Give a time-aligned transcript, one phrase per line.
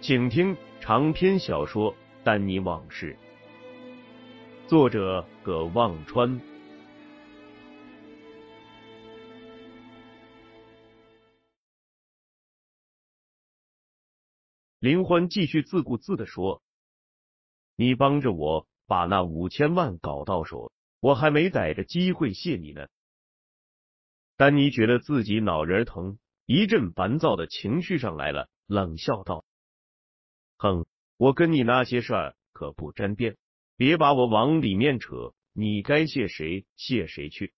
[0.00, 3.16] 请听长篇小说《丹尼往事》，
[4.68, 6.40] 作者葛望川。
[14.78, 16.62] 林欢继续自顾自的说
[17.74, 22.86] ：“你帮着我把那五千万搞到手，我还没逮着机会谢你呢。”
[24.38, 29.44] 丹尼觉得自己脑仁疼，一阵烦躁的情绪上来了，冷笑道
[30.58, 33.36] ：“哼，我跟你那些事儿可不沾边，
[33.76, 35.32] 别把我往里面扯。
[35.52, 37.52] 你该谢谁谢谁去。”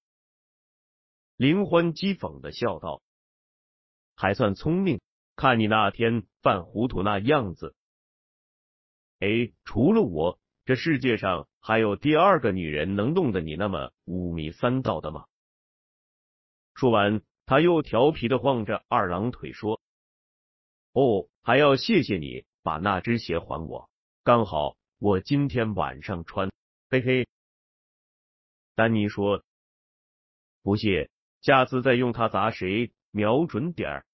[1.36, 3.02] 林欢讥讽的笑道
[4.16, 5.00] ：“还算聪明，
[5.36, 7.74] 看你那天犯糊涂那样子。
[9.18, 15.26] 哎，除了我，这世界上还有第二个女人能弄得你那么五迷三道的吗？”
[16.74, 19.82] 说完，他又调皮的晃着二郎腿说
[20.92, 23.90] ：“哦，还要谢谢你把那只鞋还我，
[24.22, 26.50] 刚好我今天晚上穿。”
[26.90, 27.28] 嘿嘿。
[28.74, 29.44] 丹尼说
[30.62, 31.10] ：“不谢，
[31.42, 34.06] 下次再用它砸谁，瞄准点儿。”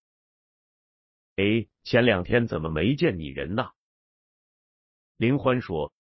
[1.37, 3.73] 哎，前两天怎么没见你人呐？
[5.17, 5.93] 林欢说：“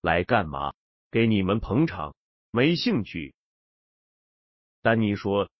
[0.00, 0.74] 来干嘛？
[1.10, 2.14] 给你们捧场，
[2.50, 3.34] 没兴趣。”
[4.82, 5.50] 丹尼说：“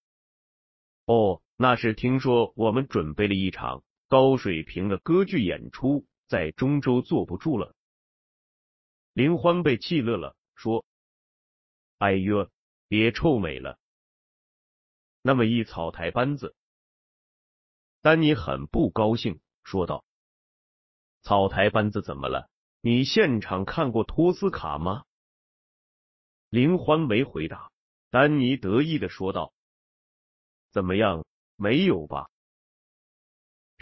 [1.06, 7.74] 哦，那是听说我们准备了一场高水平的歌剧演出，在中州坐不住了。”
[9.14, 10.84] 林欢被气乐了，说
[11.96, 12.50] ：“哎呦，
[12.88, 13.78] 别臭美了，
[15.22, 16.54] 那么一草台班子。”
[18.02, 20.04] 丹尼很不高兴，说道
[21.24, 22.50] ：“草台班子怎么了？
[22.82, 25.06] 你现场看过托斯卡吗？”
[26.50, 27.72] 林欢没回答。
[28.10, 29.54] 丹尼得意的说道
[30.70, 31.24] ：“怎么样？
[31.56, 32.28] 没有吧？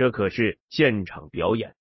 [0.01, 1.77] 这可是现场表演。”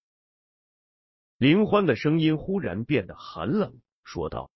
[1.39, 4.51] 林欢的声音忽然变得寒冷，说道：“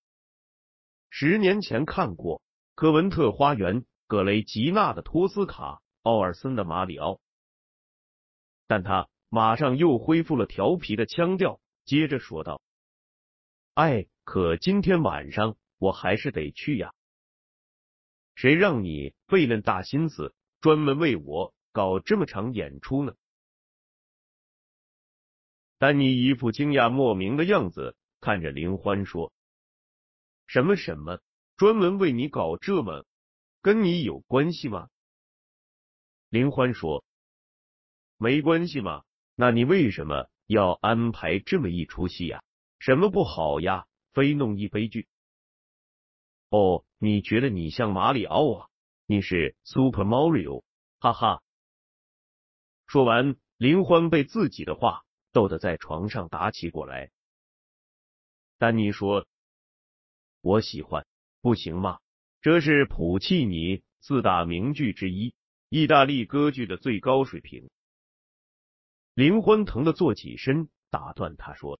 [1.08, 2.42] 十年前看过
[2.74, 7.22] 科文特花园，格雷吉娜的托斯卡，奥尔森的马里奥。”
[8.68, 12.60] 但他马上又恢复了调皮的腔调，接着说道
[13.72, 16.92] ：“哎，可今天晚上我还是得去呀。”
[18.36, 23.14] 谁让你费那大心思，专门为我搞这么场演出呢？
[25.84, 29.34] 丹尼一副惊讶莫名的样子，看着林欢说
[30.48, 31.20] ：“什么什么？
[31.58, 33.04] 专门为你搞这么？
[33.60, 34.88] 跟你有关系吗？”
[36.30, 37.04] 林欢说
[38.16, 39.02] ：“没关系嘛。
[39.34, 42.42] 那你为什么要安排这么一出戏呀？
[42.78, 43.84] 什么不好呀？
[44.14, 45.06] 非弄一悲剧？”
[46.48, 48.68] 哦，你觉得你像马里奥啊？
[49.04, 50.62] 你是 Super Mario，
[50.98, 51.42] 哈哈！
[52.86, 57.10] 说完，林欢被自己的话逗得在床上打起过来。
[58.56, 59.26] 丹尼说
[60.40, 61.06] ：“我喜欢，
[61.42, 61.98] 不行吗？
[62.40, 65.34] 这是普契尼四大名剧之一，
[65.68, 67.68] 意大利歌剧的最高水平。”
[69.12, 71.78] 林欢疼的坐起身，打断他说：“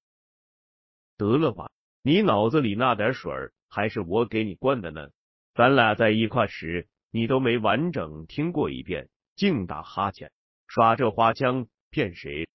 [1.16, 1.70] 得了吧，
[2.02, 3.32] 你脑子里那点水。”
[3.74, 5.08] 还是我给你灌的呢。
[5.52, 10.30] 咱俩在一块时，你都没完整听过一遍，净打哈欠，
[10.68, 12.48] 耍这花腔骗谁？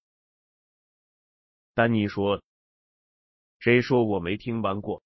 [1.80, 2.42] 丹尼说
[3.58, 5.02] ：“谁说我没听完过？”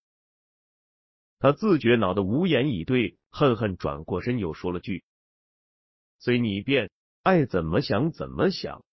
[1.39, 5.05] 他自觉恼得无言以对，恨恨转过身，又说了句
[6.19, 6.91] ：“随你便，
[7.23, 8.85] 爱怎么想怎么想。”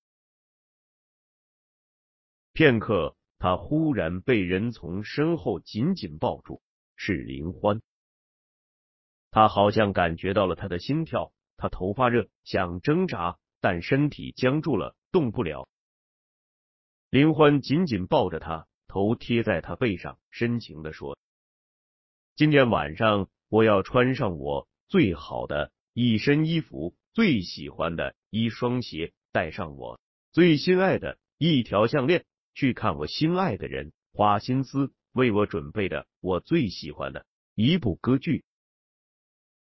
[2.54, 6.62] 片刻，他忽然被人从身后紧紧抱住。
[6.96, 7.82] 是林欢，
[9.32, 15.68] 他好像感觉到了他的心跳，他头发热，想挣扎，但身体僵住了，动不了。
[17.12, 21.20] 林欢紧紧抱着他，头贴在他背上，深情的说
[22.38, 30.00] ：“今天晚上我要穿上我最好的一身衣服，最喜欢的一双鞋，带上我
[30.32, 32.24] 最心爱的一条项链，
[32.54, 37.26] 去看我心爱的人，花心思为我准备的我最喜欢的
[37.56, 38.46] 一部歌剧。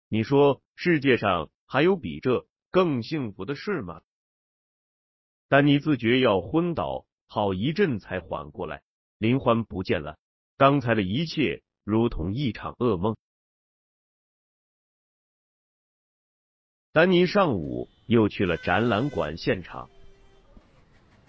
[0.10, 4.02] 你说世界上还有比这更幸福的事吗？”
[5.50, 7.06] 丹尼自觉要昏倒。
[7.28, 8.82] 好一阵才缓过来，
[9.18, 10.18] 林欢不见了，
[10.58, 13.16] 刚才的一切如同一场噩梦。
[16.94, 19.90] 丹尼上午又去了展览馆现场，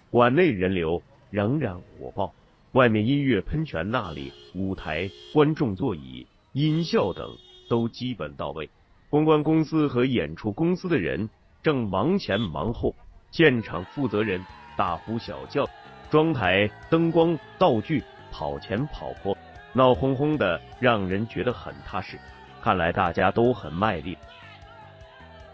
[0.09, 2.33] 馆内人流仍然火爆，
[2.71, 7.37] 外面音乐喷泉那里，舞台、观众座椅、音效等
[7.69, 8.69] 都基本到位。
[9.09, 11.29] 公关公司和演出公司的人
[11.61, 12.95] 正忙前忙后，
[13.31, 14.43] 现场负责人
[14.77, 15.69] 大呼小叫。
[16.09, 19.37] 妆台、灯光、道具跑前跑后，
[19.73, 22.17] 闹哄哄的，让人觉得很踏实。
[22.61, 24.17] 看来大家都很卖力。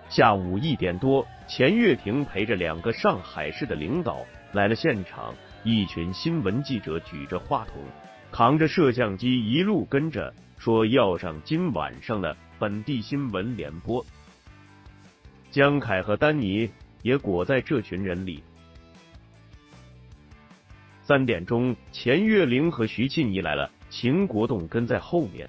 [0.08, 7.84] 下午一点多，钱月亭陪着两个上海市的领导来了现场，一群新闻记者举着话筒，
[8.32, 14.06] 扛着摄像机，一路跟着，说要上今晚上的本地新闻联播。
[15.52, 16.70] 江凯和丹尼
[17.02, 18.44] 也裹在这群人里。
[21.08, 25.48] 三点钟，钱月玲和徐庆怡来了，秦国栋跟在后面。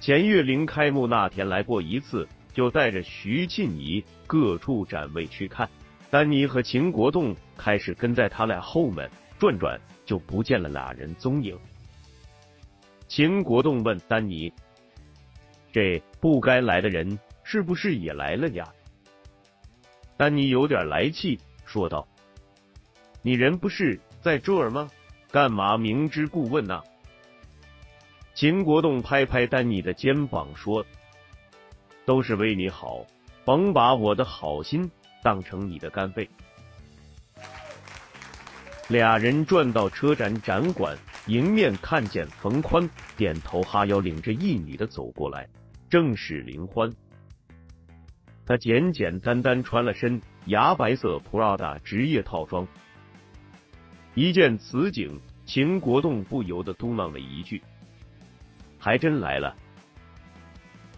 [0.00, 5.68] 钱月玲开幕那天来过一次，就带着徐庆怡各处展位去看。
[6.08, 11.54] 丹尼和秦国栋开始跟在他俩后面转转，就不见了俩人踪影。
[13.08, 14.50] 秦国栋问丹尼
[15.70, 18.66] ：“这不该来的人是不是也来了呀？”
[20.16, 22.08] 丹尼有点来气，说道。
[23.28, 24.88] 你人不是在这儿吗？
[25.30, 26.82] 干嘛明知故问呢？
[28.32, 30.82] 秦国栋拍拍丹尼的肩膀说
[32.06, 33.04] ：“都是为你好，
[33.44, 34.90] 甭把我的好心
[35.22, 36.26] 当成你的干肺。”
[38.88, 40.96] 俩人转到车展展馆，
[41.26, 45.46] 迎面看见冯宽点头哈腰，领着一女的走过来，
[45.90, 46.90] 正是林欢。
[48.46, 52.66] 他简简单单穿了身牙白色 Prada 职业套装。
[54.18, 55.16] 一见此景，
[55.46, 57.62] 秦国栋不由得嘟囔了一句
[58.76, 59.54] ：“还真来了。”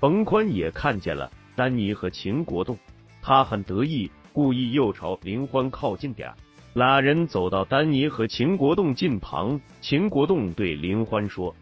[0.01, 2.79] 冯宽也看见了丹尼和秦国栋，
[3.21, 6.33] 他很得意，故意又朝林欢靠近点
[6.73, 11.55] 俩人走到丹尼和秦国栋近旁，秦国栋对林欢说：“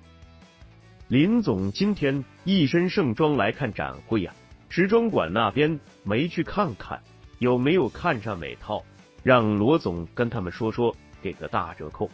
[1.11, 4.32] 林总今天一身盛装来看展会呀，
[4.69, 7.02] 时装馆那边没去看看，
[7.40, 8.81] 有没有看上哪套？
[9.25, 12.10] 让罗总跟他们说说。”给个大折扣。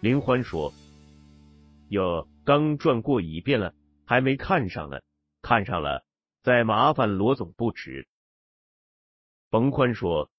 [0.00, 0.72] 林欢说
[1.90, 3.74] ：“哟，刚转过一遍了，
[4.06, 4.98] 还没看上呢。
[5.42, 6.04] 看上了，
[6.42, 8.08] 再麻烦罗总不迟。”
[9.50, 10.30] 冯宽说：“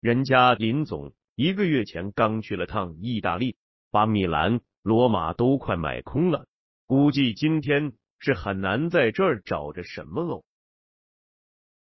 [0.00, 3.56] 人家林总一个月前刚去了趟意大利，
[3.90, 6.46] 把米兰、罗马都快买空了，
[6.86, 10.44] 估计今天是很难在这儿找着什么喽。”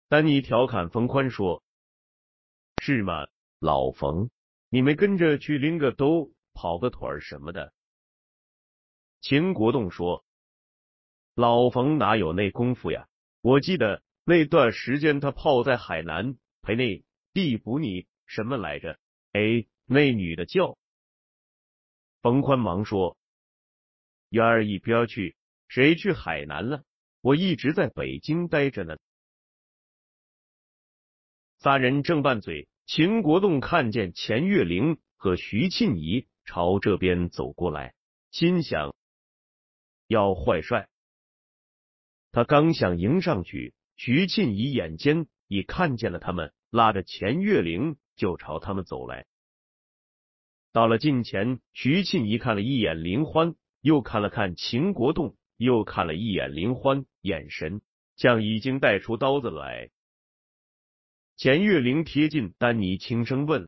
[0.09, 1.63] 丹尼调侃冯宽说
[2.81, 3.27] ：“是吗？”
[3.65, 4.29] 老冯，
[4.69, 7.73] 你没跟着去拎个兜、跑个腿儿什么的？
[9.21, 10.23] 秦国栋说
[11.33, 13.07] ：“老冯哪有那功夫呀？
[13.41, 17.03] 我记得那段时间他泡在海南陪那
[17.33, 18.99] 地补你什么来着？
[19.31, 20.77] 哎，那女的叫……”
[22.21, 23.17] 冯宽忙说
[24.29, 25.35] ：“幺儿一边去，
[25.67, 26.83] 谁去海南了？
[27.21, 28.95] 我一直在北京待着呢。”
[31.57, 32.67] 仨人正拌嘴。
[32.85, 37.95] 秦国栋看见钱月玲和徐庆怡朝这边走过来，
[38.29, 38.93] 心想
[40.07, 40.87] 要坏帅。
[42.31, 49.25] 他刚想迎上去，徐庆怡眼尖，已看见了他们，拉着钱月玲就朝他们走来。
[50.71, 57.81] 到了近前，徐庆怡看了一眼林欢，又看了看秦国栋，又看了一眼林欢，眼神
[58.15, 59.89] 像已经带出刀子来。
[61.37, 63.67] 钱月玲贴近丹尼，轻声问：“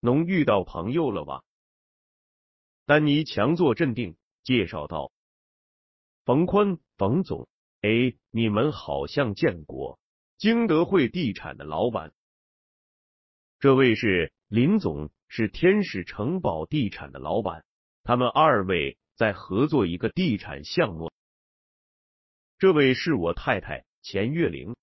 [0.00, 1.44] 能遇到朋友了吧？”
[2.84, 5.12] 丹尼强作镇定，介绍道
[6.26, 7.48] ：“冯宽，冯总，
[7.80, 9.98] 哎，你们好像见过
[10.36, 12.12] 金德汇地产的老板。
[13.58, 17.64] 这位是林总，是天使城堡地产的老板。
[18.04, 21.10] 他们二位在合作一个地产项目。
[22.58, 24.76] 这位是我太太钱月玲。”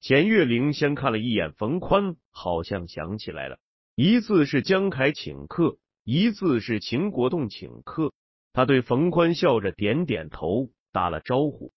[0.00, 3.58] 钱月玲先看了一眼冯宽，好像想起来了，
[3.96, 8.12] 一次是江凯请客，一次是秦国栋请客。
[8.52, 11.72] 他对冯宽笑着点点头，打了招呼，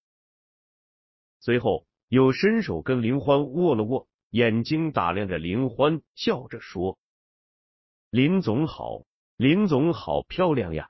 [1.39, 6.99] 随后又伸手跟林欢握了握，眼睛打量着林欢，笑着说
[8.09, 10.89] ：“林总好，林总好漂亮呀。”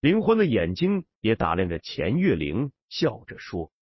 [0.00, 3.72] 林欢的眼睛也打量着钱月玲，笑着说。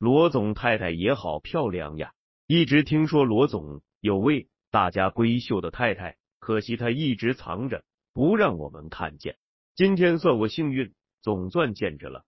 [0.00, 2.14] 罗总太太也好漂亮呀！
[2.46, 9.36] 一直听说罗总有位大家闺秀的太太，可惜她一直藏着，不让我们看见。
[9.74, 12.24] 今天算我幸运，总算见着了。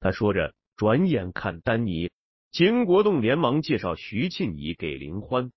[0.00, 2.10] 他说着，转眼看丹尼，
[2.50, 5.52] 秦国栋连忙介绍徐庆怡给林欢：“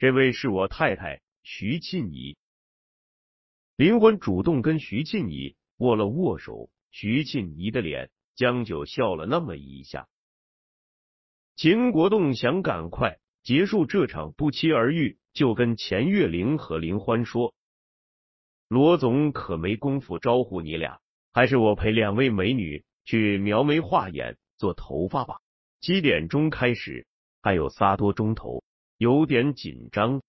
[0.00, 2.38] 这位是我太太徐庆怡。”
[3.76, 8.10] 林欢主动跟徐庆怡握了握手，徐庆怡的脸。
[8.34, 10.08] 将就笑了那么一下，
[11.54, 17.54] 秦国栋想赶快结束这场不期而遇，就跟钱月玲和林欢说
[18.68, 21.00] ：“罗总可没工夫招呼你俩，
[21.32, 25.40] 还是我陪两位美女去描眉画眼、做头发吧。
[25.80, 27.06] 七点钟开始，
[27.42, 28.62] 还有仨多钟头，
[28.96, 30.22] 有点紧张。”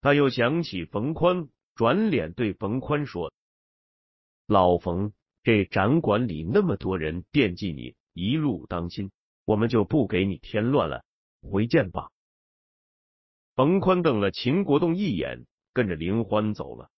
[0.00, 3.32] 他又想起冯宽，转脸对冯宽说
[4.46, 5.12] ：“老冯。”
[5.42, 9.10] 这展馆里那么多人惦记你，一路当心，
[9.44, 11.04] 我们就不给你添乱了。
[11.40, 12.10] 回见吧。
[13.56, 16.90] 冯宽瞪了秦国栋一眼，跟着林欢走了。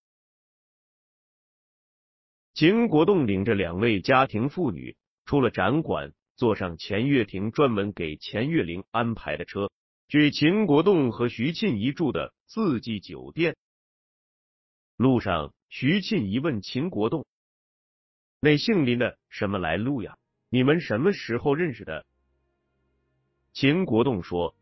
[2.53, 9.73] 秦国栋领着两位家庭妇女出了展馆，坐上钱月亭专门给钱月玲安排的车，
[10.09, 13.57] 去秦国栋和徐庆怡住的四季酒店。
[14.97, 17.27] 路上，徐庆怡问秦国栋。
[18.45, 20.19] 那姓林的什么来路呀？
[20.51, 22.05] 你们什么时候认识的？
[23.55, 24.55] 秦国栋说：“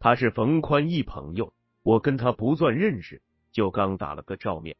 [0.00, 1.52] 他是冯宽一朋友，
[1.82, 4.74] 我跟他不算认识，就刚打了个照面。”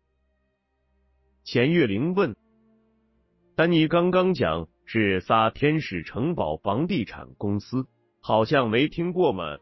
[1.44, 2.34] 钱月玲问
[3.56, 7.86] ：“但你刚刚讲是仨天使城堡房地产公司，
[8.20, 9.58] 好像没听过吗？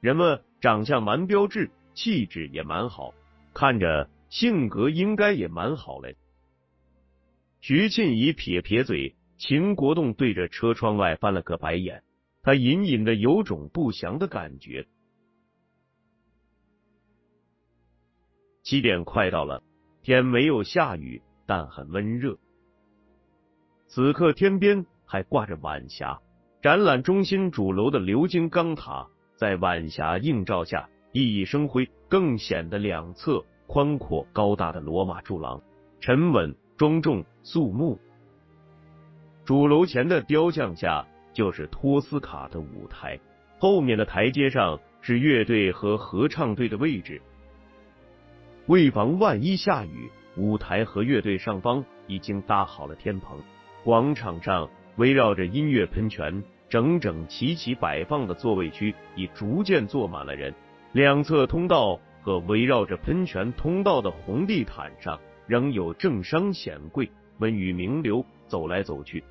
[0.00, 3.12] 人们长相蛮标致，气质也蛮好，
[3.52, 6.16] 看着性格应该也蛮好嘞。”
[7.60, 12.02] 徐庆怡撇撇嘴，秦国栋对着车窗外翻了个白眼，
[12.42, 14.86] 他隐隐的有种不祥的感觉。
[18.62, 19.62] 七点快到了，
[20.02, 22.38] 天没有下雨，但很温热。
[23.86, 26.20] 此刻天边还挂着晚霞，
[26.62, 35.60] 展览中心主楼的鎏金钢塔在晚霞映照下熠熠生辉，更显得两侧宽阔高大的罗马柱廊
[36.00, 36.54] 沉稳。
[36.78, 37.98] 庄重肃穆，
[39.44, 43.18] 主楼前的雕像下就是托斯卡的舞台，
[43.58, 47.20] 后面的台阶上是乐队和合唱队的位置。
[48.68, 53.36] 为防万一下雨，舞台和乐队上方已经搭好了天棚。
[53.82, 60.54] 广场上围绕着音乐喷泉，整整齐齐摆放的座位区已逐渐坐满了人。
[60.92, 65.18] 两侧通道和围绕着喷泉通道的红地毯上。
[65.48, 69.24] 仍有政商显贵、文娱名流走来走去，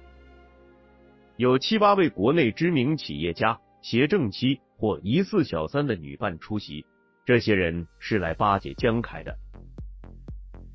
[1.35, 6.83] 有七八位国内知名企业家携正妻或疑似小三的女伴出席，
[7.23, 9.37] 这些人是来巴结江凯的。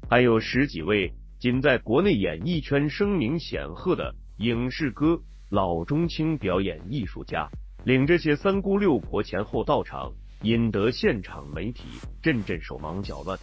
[0.08, 5.20] 还有十几位仅在国内演艺圈声名显赫的影视歌、
[5.50, 7.50] 老中青表演艺术家，
[7.84, 11.82] 领这些三姑六婆前后到场，引得现场媒体
[12.22, 13.36] 阵阵手忙脚乱。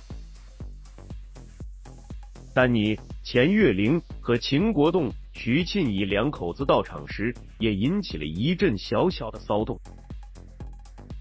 [2.60, 9.80] 丹尼、钱月玲和秦国栋、徐庆怡两口子到场时，也引起了一阵小小的骚动。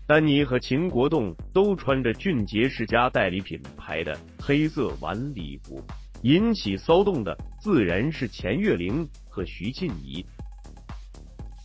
[0.05, 5.81] 丹尼和秦国栋都穿着俊杰世家代理品牌的黑色晚礼服，
[6.23, 10.27] 引起骚动的自然是钱月玲和徐庆怡。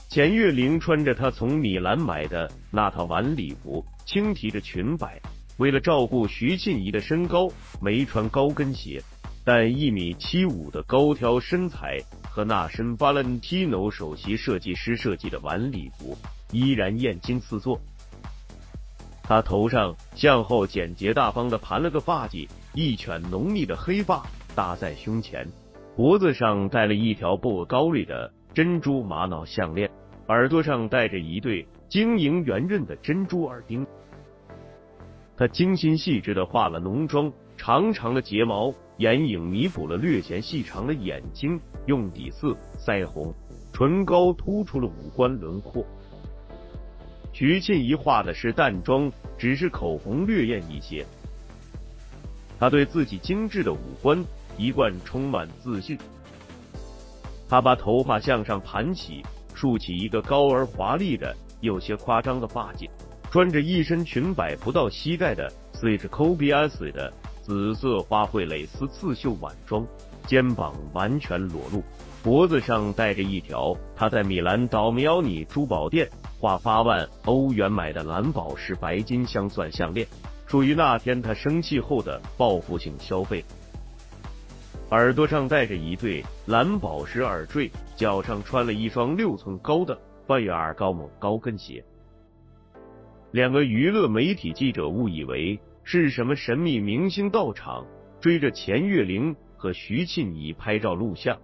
[0.08, 5.20] 钱月玲穿着她从米兰买的那套晚礼服，轻提着裙摆，
[5.58, 7.50] 为了照顾徐庆怡的身高，
[7.82, 9.02] 没穿高跟鞋。
[9.46, 16.18] 但一米七五的高挑身材和那身 Valentino 首席设计师设计的晚礼服
[16.52, 17.78] 依然艳惊四座。
[19.22, 24.24] 他头上向后简洁大方的盘了个发髻，一卷浓密的黑发
[24.56, 25.46] 搭在胸前，
[25.96, 29.90] 脖子上戴了一条不高丽的珍珠玛瑙项链，
[30.28, 33.86] 耳朵上戴着一对晶莹圆润的珍珠耳钉。
[35.36, 38.74] 他精心细致的化了浓妆，长长的睫毛。
[38.98, 43.34] 眼影弥补了略显细长的眼睛，用底色腮红，
[43.74, 45.86] 唇膏突出了五官轮廓。
[47.32, 51.06] 徐庆怡画的是淡妆，只是口红略艳一些。
[52.60, 54.24] 她对自己精致的五官
[54.58, 55.98] 一贯充满自信。
[57.50, 59.24] 他把头发向上盘起，
[59.54, 62.90] 竖起一个高而华丽的、有些夸张的发髻，
[63.30, 69.86] 穿着一身裙摆不到膝盖的 Switch Kobe S 的紫色花卉蕾丝刺绣晚装，
[70.26, 71.84] 肩膀完全裸露，
[72.24, 76.10] 脖子上戴着一条他在米兰岛米奥尼珠宝店
[76.40, 80.08] 花八万欧元买的蓝宝石白金镶钻项链，
[80.48, 83.44] 属于那天他生气后的报复性消费。
[84.92, 91.84] 耳朵上戴着一对蓝宝石耳坠，脚上穿了一双六寸高的贝尔高某高跟鞋。
[93.32, 97.86] 两个娱乐媒体记者误以为是什么神秘明星到场，
[98.22, 101.42] 追着钱月玲和徐庆怡拍照录像。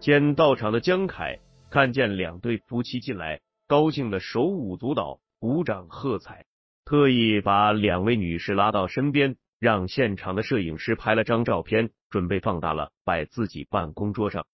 [0.00, 1.38] 见到场的江凯
[1.70, 6.46] 看见两对夫妻进来，高兴的手舞足蹈，鼓掌喝彩，
[6.84, 9.36] 特意把两位女士拉到身边。
[9.58, 14.46] 让现场的摄影师拍了张照片，准备放大了摆自己办公桌上。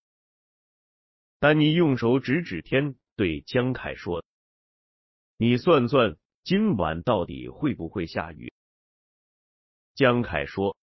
[1.40, 4.24] 丹尼用手指指天，对江凯说
[5.36, 8.52] ：“你算算，今晚到底会不会下雨？”
[9.94, 10.76] 江凯说：“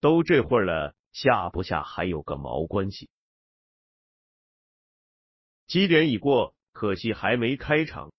[0.00, 3.08] 都这会儿了，下不下还有个毛关系？
[5.66, 8.12] 七点已过，可惜还没开场。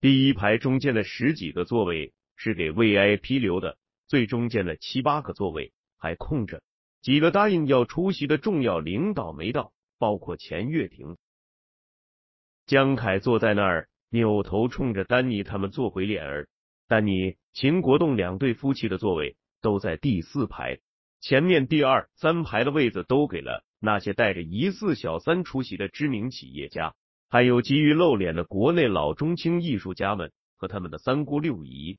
[0.00, 3.76] 第一排中间的十几个座位。”是给 VIP 留的，
[4.06, 6.62] 最中间的七八个座位还空着，
[7.02, 11.18] 几个答应要出席的重要领导没到，包括钱月婷。
[12.64, 16.48] 江凯坐在那儿，扭头冲着丹尼他们做回脸儿。
[16.86, 20.78] 丹尼、秦国栋两对夫妻的座位都在第四排，
[21.20, 26.94] 前面第二三排的位子都给了那些带着疑似小三出席的知名企业家，
[27.28, 31.98] 还有急于露脸的国内老中青艺术家们和他们的三姑六姨。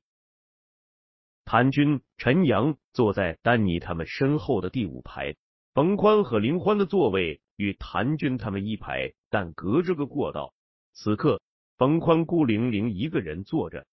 [1.44, 5.36] 谭军、陈阳坐在丹尼他们身后的第五排，
[5.72, 10.52] 冯宽和林欢的座位与谭军他们一排，但隔着个过道。
[10.92, 11.40] 此刻，
[11.80, 13.86] 冯宽孤零零一个人坐着，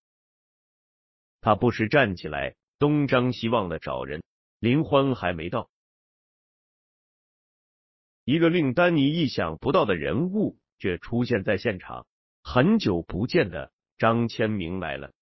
[1.39, 4.21] 他不时站起来东张西望的找人。
[4.59, 5.69] 林欢还没到，
[8.25, 12.05] 一个令丹尼意想不到的人物却出现在现场，
[12.43, 15.13] 很久不见的张千明来了。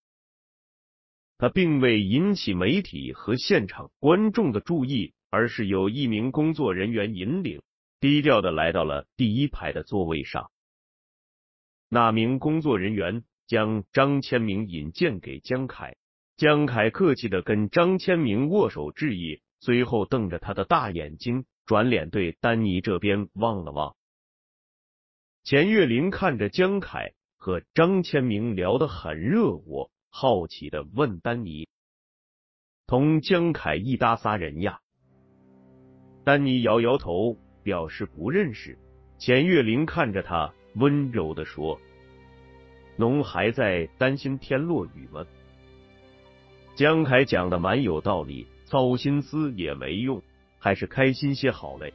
[1.37, 7.61] 他并未引起媒体和现场观众的注意，而是有一名工作人员引领，
[7.99, 10.49] 低调的来到了第一排的座位上。
[11.89, 15.95] 那名工作人员将张千明引荐给江凯，
[16.37, 23.95] 江凯客气的跟张千明握手致意，随后瞪着他的大眼睛，转脸对丹尼这边望了望。
[25.43, 29.91] 钱月玲看着江凯和张千明聊得很热络。
[30.09, 31.67] 好奇的问丹尼
[32.87, 34.79] ：“同江凯一搭仨人呀？”
[36.23, 38.79] 丹尼摇摇头，表示不认识。
[39.19, 41.79] 钱月玲看着他，温柔的说
[42.97, 45.25] ：“侬还在担心天落雨吗？”
[46.75, 50.21] 江凯讲的蛮有道理，操心思也没用，
[50.59, 51.93] 还是开心些好嘞。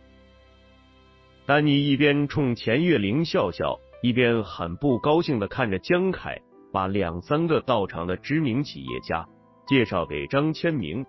[1.47, 6.41] 丹尼一边冲钱月玲笑笑，一边很不高兴的看着江凯。
[6.73, 9.29] 把两三个到场的知名企业家
[9.67, 11.05] 介绍给张千明。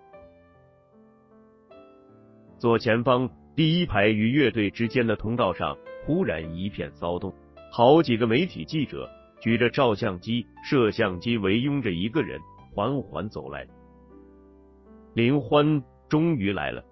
[2.58, 7.32] 左前方第一排与乐队之间的通道上忽然一片骚动，
[7.74, 12.38] 好几个媒体记者举着照相机、摄像机围拥着一个人
[12.74, 13.66] 缓缓走来。
[15.14, 16.84] 林欢终于来了，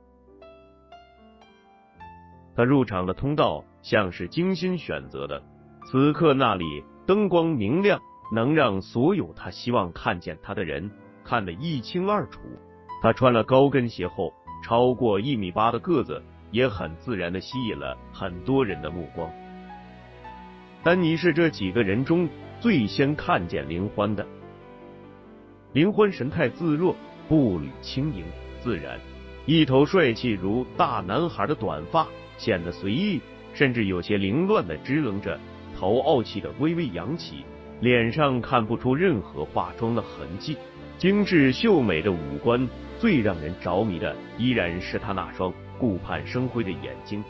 [2.56, 5.42] 他入场的通道像是精心选择的，
[5.84, 8.00] 此刻那里灯光明亮。
[8.32, 10.88] 能让所有他希望看见他的人
[11.24, 12.38] 看得一清二楚。
[13.02, 19.28] 他穿了高跟鞋后，超过一米八的个子也很自然的吸引了很多人的目光。
[20.82, 22.26] 丹尼是这几个人中
[22.58, 24.26] 最先看见林欢的。
[25.74, 26.96] 林欢神态自若，
[27.28, 28.24] 步履轻盈
[28.62, 28.98] 自然，
[29.44, 33.20] 一头帅气如大男孩的短发显得随意，
[33.52, 35.38] 甚至有些凌乱的支棱着，
[35.78, 37.44] 头傲气的微微扬起。
[37.80, 40.56] 脸上看不出任何化妆的痕迹，
[40.98, 47.24] 精致秀美的五官，最让人着迷的依然是他那双顾盼生辉的眼睛。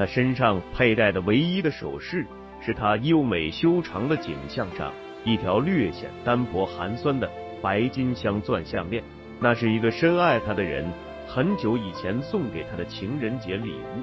[0.00, 2.24] 他身上佩戴的唯一的首饰，
[2.58, 4.90] 是他优美修长的颈项上
[5.26, 9.04] 一条略显单薄寒酸的白金镶钻项链，
[9.38, 10.90] 那是一个深爱他的人
[11.28, 14.00] 很久以前送给他的情人节礼物。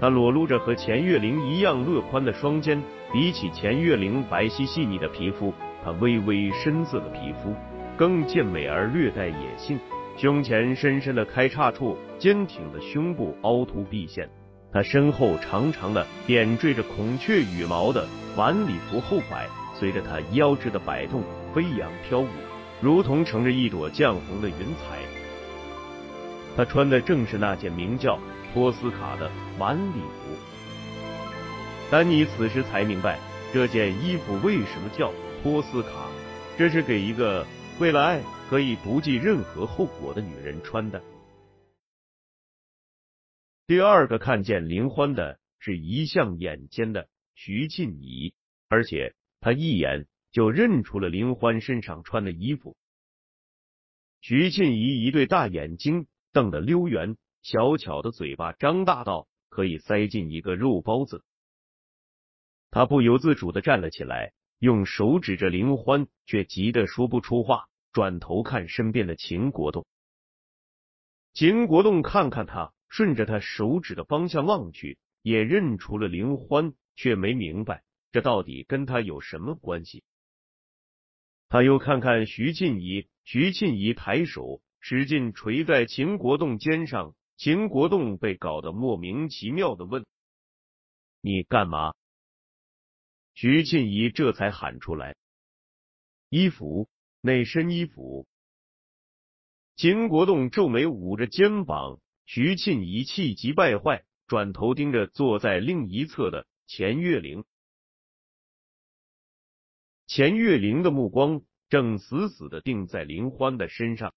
[0.00, 7.54] 他裸露着和钱月玲一样乐宽的双肩，比起钱月玲白皙细腻的皮肤，他微微深色的皮肤
[7.96, 9.78] 更健美而略带野性。
[10.16, 14.28] 胸前深深的开叉处，坚挺的胸部凹凸毕现。
[14.72, 21.22] 他身后长长的点缀着孔雀羽毛的晚礼服后摆，随着他腰肢的摆动
[21.54, 22.28] 飞扬飘舞，
[22.80, 24.98] 如同乘着一朵绛红的云彩。
[26.56, 28.18] 他穿的正是那件名叫
[28.52, 30.36] 托斯卡的晚礼服。
[31.90, 33.18] 丹尼此时才明白，
[33.52, 35.88] 这件衣服为什么叫托斯卡，
[36.56, 37.44] 这是给一个
[37.78, 38.20] 为了爱。
[38.52, 41.02] 可以不计任何后果的女人穿的。
[43.66, 48.34] 第二个看见林欢的是一向眼尖的徐静怡，
[48.68, 52.76] 而且他一眼就认出了林欢身上穿的衣服。
[54.20, 61.24] 徐静怡一对大眼睛瞪得溜圆，小巧的嘴巴张大到可以塞进一个肉包子。
[62.70, 67.70] 他不由自主的站了起来，用手指着林欢，却急得说不出话。
[67.92, 69.84] 转头看身边的秦国栋，
[71.34, 80.02] 秦国栋看看他，顺着他手指的方向望去，也认出了林欢，却没明白这到底跟他有什么关系。
[81.48, 90.06] 他又看看徐庆怡，徐庆怡抬手使劲捶在秦国栋肩上，秦国栋被搞得莫名其妙的问
[91.20, 91.92] ：“你干嘛？”
[93.34, 95.14] 徐庆怡这才喊出来
[96.30, 96.88] ：“衣服。”
[97.24, 98.26] 那身衣服，
[99.76, 107.44] 秦国栋皱眉捂着肩膀，徐庆仪气急败坏，转头盯着坐在另一侧的钱月玲。
[110.08, 114.12] 钱月玲的目光正死死的定在林欢的身上。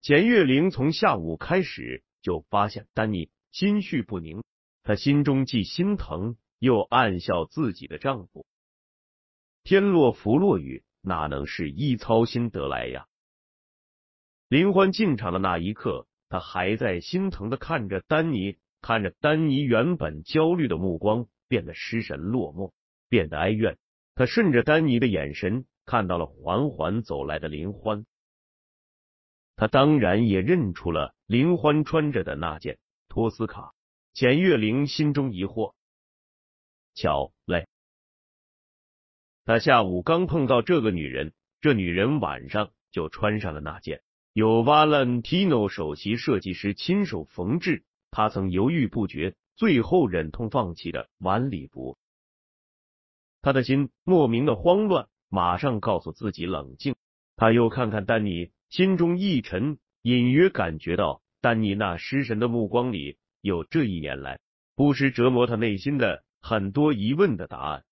[0.00, 4.42] 钱月玲从下午开始就发现丹尼心绪不宁，
[4.82, 8.46] 她心中既心疼又暗笑自己的丈夫。
[9.62, 10.82] 天落福落雨。
[11.02, 13.06] 哪能是一操心得来呀？
[14.48, 22.72] 林欢进场的那一刻，他还在心疼的看着丹尼，看着丹尼原本焦虑的目光变得失神落寞，
[23.08, 23.78] 变得哀怨。
[24.14, 28.06] 他顺着丹尼的眼神看到了缓缓走来的林欢，
[29.56, 33.72] 他当然也认出了林欢穿着的那件托斯卡。
[34.12, 35.72] 钱月玲心中疑惑，
[36.94, 37.66] 巧嘞。
[39.44, 44.00] 他下午刚碰到这个女人，这女人晚上就穿上了那件
[44.32, 51.98] 由 Valentino 首席设计师亲手缝制，他曾犹豫不决，最后忍痛放弃的晚礼服。
[53.42, 56.94] 他的心莫名的慌乱，马上告诉自己冷静。
[57.34, 64.38] 他又看看丹尼，心中一沉，隐约感觉到丹尼那失神的目光里有这一年来
[64.76, 67.84] 不时折磨他内心的很多疑问的答案。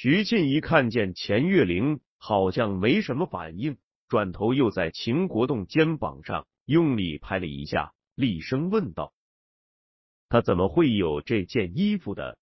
[0.00, 9.12] 徐庆一看见钱月玲好像没什么反应，转头又在秦国栋肩膀上用力拍了一下，厉声问道
[10.30, 12.38] ：“他怎么会有这件衣服的？”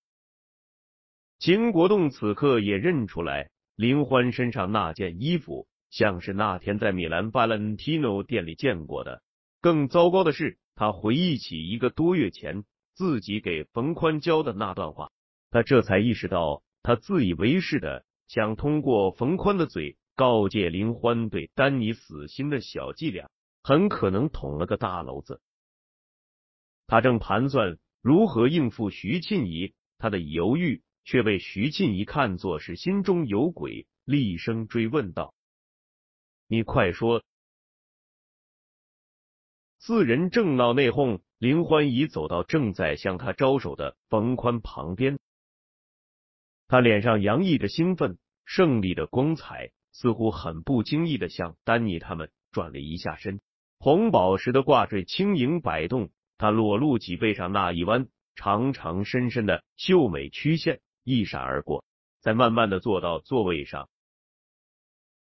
[1.41, 9.23] 秦国栋此刻也认出来林欢身上那件衣服，像是那天在米兰 Valentino 店里见过的。
[9.63, 12.65] 更糟糕的是，他回忆起一个多月前
[12.95, 15.11] 自己给冯宽教的那段话，
[15.51, 16.63] 他这才意识到。
[16.87, 23.29] 他自以为是的想通过冯宽的嘴告诫林欢对丹尼死心的小伎俩，
[23.61, 25.41] 很可能捅了个大娄子。
[26.87, 35.35] 他正盘算如何应付徐庆怡，他的犹豫却被徐庆怡看作是心中有鬼，厉声追问道
[36.47, 37.25] ：“你快说！”
[39.81, 45.19] 四人正闹内讧，林欢已走到正在向他招手的冯宽旁边。
[46.69, 53.41] 他脸上洋溢着兴奋、胜利的光彩，似乎很不经意的向丹尼他们转了一下身。
[53.79, 61.85] 红宝石的挂坠轻盈摆动，他裸露脊背上那一弯长长深深的秀美曲线一闪而过，
[62.21, 63.89] 再慢慢的坐到座位上。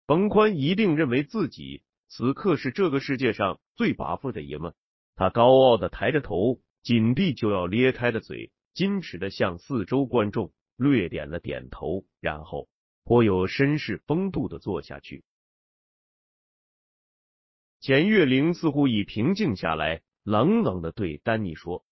[0.06, 4.74] 冯宽一定认为自己此刻是这个世界上最跋扈的爷们，
[5.14, 10.52] 他高傲的抬着头，紧闭就要裂开的嘴，矜持的向四周观众。
[10.76, 12.68] 略点了点头，然后
[13.04, 15.24] 颇有绅士风度的坐下去。
[17.80, 21.84] 钱月玲似乎已平静下来，冷冷的对丹尼说：“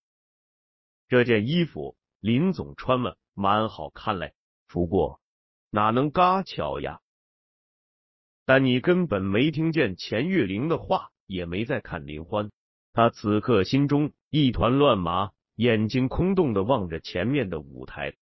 [1.07, 4.33] 这件衣服林总穿了，蛮好看嘞。
[4.67, 5.21] 不过
[5.69, 7.01] 哪能嘎巧呀？”
[8.47, 12.51] 丹尼根本没听见钱月玲的话，也没再看林欢。
[12.95, 18.17] 他此刻心中一团乱麻，眼睛空洞的望着前面的舞台。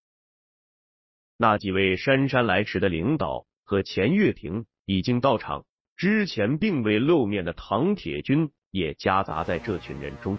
[1.41, 5.65] 那几位姗姗来迟的领导和钱月亭已经到场，
[5.97, 10.37] 之前并未露面的唐铁军也夹杂在这群人中。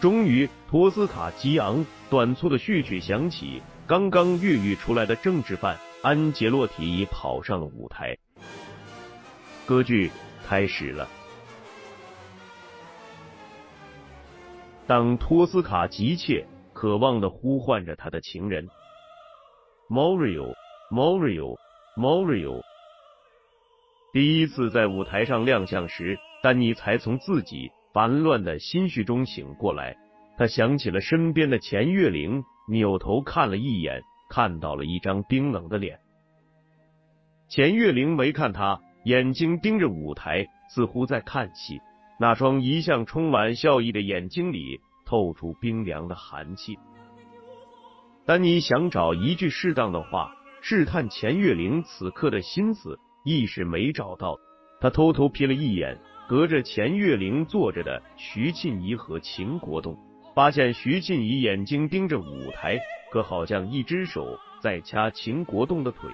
[0.00, 8.16] 终于，托斯卡激昂短促的序曲响起，刚刚越狱出来的政治犯安杰洛提已跑上了舞台，
[9.66, 10.10] 歌剧
[10.48, 11.06] 开始了。
[14.86, 18.66] 当托斯卡急切、渴望的呼唤着他的情人。
[19.92, 22.62] Morio，Morio，Morio。
[24.14, 29.98] 第一次在舞台上亮相时，丹尼才从自己烦乱的心绪中醒过来。
[30.38, 35.98] 他想起了身边的钱月玲，扭头看了一眼，看到了一张冰冷的脸。
[37.50, 41.82] 钱月玲没看他，眼睛盯着舞台，似乎在看戏。
[42.18, 46.78] 那双一向充满笑意的眼睛里透出冰凉的寒气。
[48.24, 54.38] 丹尼想找一句适当的话试探钱月玲此刻的心思，一时没找到。
[54.80, 59.98] 他偷偷瞥了一眼隔着钱月玲坐着的徐庆怡和秦国栋，
[60.36, 62.78] 发现徐庆怡眼睛盯着舞台，
[63.10, 66.08] 可好像一只手在掐秦国栋的腿。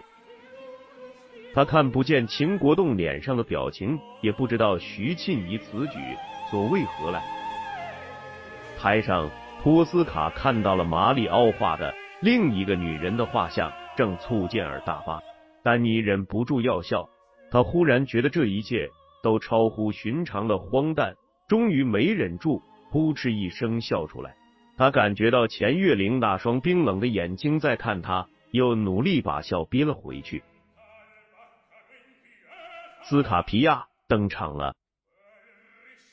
[1.53, 5.99] 他看不见秦国栋脸上的表情，也不知道徐庆怡此举
[6.51, 7.23] 所为何来。
[8.79, 9.31] 台上。
[9.63, 11.93] 托斯卡看到了马里奥画的
[12.23, 15.21] 另一个女人的画像，正簇建而大发。
[15.65, 17.09] 丹尼忍不住要笑，
[17.51, 18.89] 他忽然觉得这一切
[19.21, 21.17] 都超乎寻常的荒诞，
[21.49, 24.37] 终于没忍住，扑哧一声笑出来。
[24.77, 30.45] 他感觉到钱月玲那双冰冷的眼睛在看他，又努力把笑憋了回去。
[33.03, 34.77] 斯卡皮亚登场了，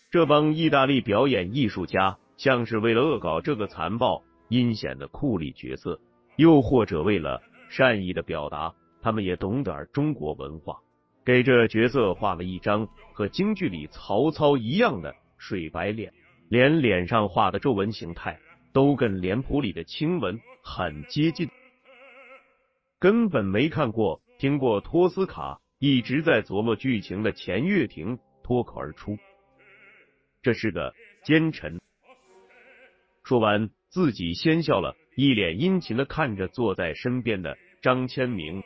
[0.10, 2.18] 这帮意大利表演艺术家。
[2.38, 6.00] 像是为了恶搞这个残暴阴险的库里角色，
[6.36, 10.80] 又或者为了善意的表达，他们也懂点中国文化，
[11.26, 16.14] 给这角色画了一张和京剧里曹操一样的水白脸，
[16.50, 18.40] 连脸上画的皱纹形态
[18.74, 21.50] 都跟脸谱里的青纹很接近。
[23.00, 29.18] 根本没看过、听过托斯卡，一直在琢磨剧情的钱月亭脱口而出
[30.42, 30.94] ：“这是个
[31.24, 31.80] 奸臣。”
[33.26, 38.62] 说完，自己先笑了，一脸殷勤的看着坐在身边的张千明。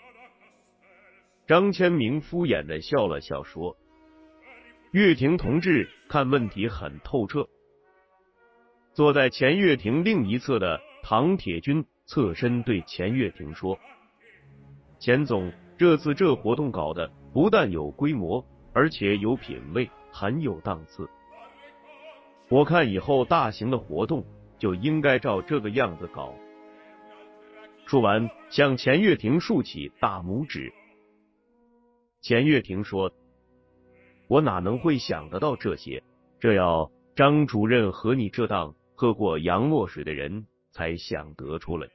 [1.47, 3.77] 张千明敷衍的笑了笑，说
[4.91, 7.47] ：“岳亭同志看问题很透彻。”
[8.93, 13.79] 坐在钱月亭另一侧的唐铁军侧身对钱月亭说
[14.99, 21.09] ：“钱总，这次这活动搞的不但有规模，而且有品位，很有档次。
[22.49, 24.25] 我看以后大型的活动。”
[24.59, 26.35] 就应该照这个样子搞。
[27.85, 30.71] 说完，向钱月亭竖起大拇指。
[32.21, 33.11] 钱月亭说
[34.29, 36.03] ：“我哪能会想得到这些？
[36.39, 41.87] 这要张主任和你这档喝过洋墨水的人才想得出来。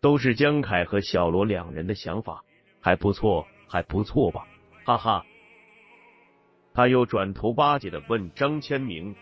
[0.00, 2.42] 都是江凯和小罗两人的想法，
[2.80, 4.48] 还不错，还不错吧？
[4.84, 5.24] 哈哈。”
[6.74, 9.14] 他又转头巴结的问张千明。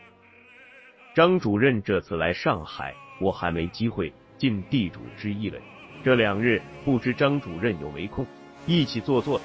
[1.19, 5.61] 张主任这次来上海，我还没机会尽地主之谊嘞。
[6.05, 8.25] 这两日不知张主任有没空
[8.69, 9.41] 一起坐坐？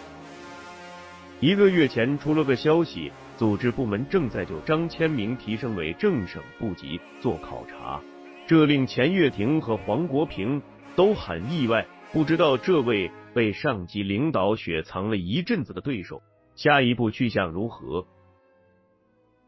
[1.40, 8.00] 一个月前出了个消息，组织部门正在就张千明提升为正省部级做考察，
[8.46, 10.62] 这令钱月亭和黄国平
[10.96, 16.22] 都很意外，不知道这位被上级领导雪藏了一阵子的对手
[16.54, 18.06] 下一步去向如何。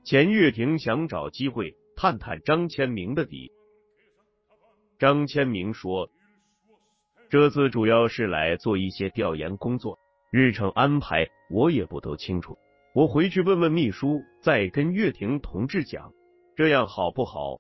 [0.04, 1.76] 钱月亭想找机会。
[1.96, 3.52] 探探张千明的底。
[5.00, 6.10] 张千明说
[7.30, 9.98] ：“这次主要是来做一些调研工作，
[10.32, 12.58] 日程安排我也不都清楚。
[12.94, 16.14] 我回去问问秘书，再跟岳婷同志讲，
[16.56, 17.60] 这样好不好？”